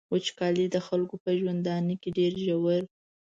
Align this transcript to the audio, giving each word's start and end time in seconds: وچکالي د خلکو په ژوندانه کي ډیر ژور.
وچکالي 0.13 0.65
د 0.71 0.77
خلکو 0.87 1.15
په 1.23 1.29
ژوندانه 1.39 1.93
کي 2.01 2.09
ډیر 2.17 2.33
ژور. 2.45 2.81